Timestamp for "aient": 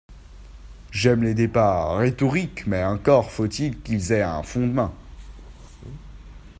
4.11-4.23